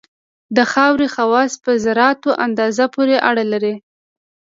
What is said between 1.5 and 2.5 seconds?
په ذراتو